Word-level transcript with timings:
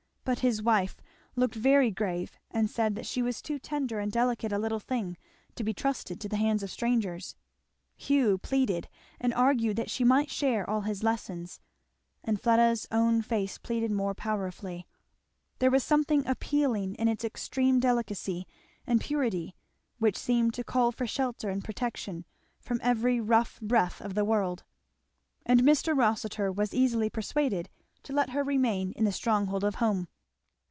But 0.23 0.39
his 0.39 0.61
wife 0.61 1.01
looked 1.35 1.55
very 1.55 1.89
grave 1.89 2.37
and 2.51 2.69
said 2.69 2.93
that 2.93 3.07
she 3.07 3.23
was 3.23 3.41
too 3.41 3.57
tender 3.57 3.99
and 3.99 4.11
delicate 4.11 4.53
a 4.53 4.59
little 4.59 4.79
thing 4.79 5.17
to 5.55 5.63
be 5.63 5.73
trusted 5.73 6.21
to 6.21 6.29
the 6.29 6.37
hands 6.37 6.61
of 6.61 6.69
strangers; 6.69 7.35
Hugh 7.97 8.37
pleaded, 8.37 8.87
and 9.19 9.33
argued 9.33 9.77
that 9.77 9.89
she 9.89 10.03
might 10.03 10.29
share 10.29 10.69
all 10.69 10.81
his 10.81 11.01
lessons; 11.01 11.59
and 12.23 12.39
Fleda's 12.39 12.87
own 12.91 13.23
face 13.23 13.57
pleaded 13.57 13.89
more 13.91 14.13
powerfully. 14.13 14.85
There 15.57 15.71
was 15.71 15.83
something 15.83 16.25
appealing 16.27 16.93
in 16.95 17.07
its 17.07 17.25
extreme 17.25 17.79
delicacy 17.79 18.45
and 18.85 19.01
purity 19.01 19.55
which 19.97 20.17
seemed 20.19 20.53
to 20.53 20.63
call 20.63 20.91
for 20.91 21.07
shelter 21.07 21.49
and 21.49 21.63
protection 21.65 22.25
from 22.59 22.79
every 22.83 23.19
rough 23.19 23.59
breath 23.59 23.99
of 23.99 24.13
the 24.13 24.23
world; 24.23 24.63
and 25.47 25.61
Mr. 25.63 25.97
Rossitur 25.97 26.51
was 26.51 26.75
easily 26.75 27.09
persuaded 27.09 27.69
to 28.03 28.13
let 28.13 28.29
her 28.31 28.43
remain 28.43 28.91
in 28.93 29.03
the 29.05 29.11
stronghold 29.11 29.63
of 29.63 29.75
home. 29.75 30.07